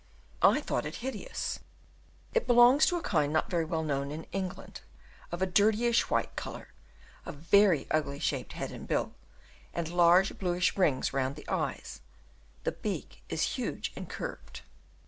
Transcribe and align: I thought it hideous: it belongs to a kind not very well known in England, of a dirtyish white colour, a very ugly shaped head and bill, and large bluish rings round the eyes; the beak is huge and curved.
I 0.41 0.61
thought 0.61 0.87
it 0.87 0.95
hideous: 1.05 1.59
it 2.33 2.47
belongs 2.47 2.87
to 2.87 2.97
a 2.97 3.03
kind 3.03 3.31
not 3.31 3.51
very 3.51 3.65
well 3.65 3.83
known 3.83 4.09
in 4.09 4.23
England, 4.31 4.81
of 5.31 5.43
a 5.43 5.45
dirtyish 5.45 6.09
white 6.09 6.35
colour, 6.35 6.69
a 7.23 7.31
very 7.31 7.85
ugly 7.91 8.17
shaped 8.17 8.53
head 8.53 8.71
and 8.71 8.87
bill, 8.87 9.13
and 9.75 9.87
large 9.89 10.39
bluish 10.39 10.75
rings 10.75 11.13
round 11.13 11.35
the 11.35 11.47
eyes; 11.47 12.01
the 12.63 12.71
beak 12.71 13.21
is 13.29 13.43
huge 13.53 13.93
and 13.95 14.09
curved. 14.09 14.61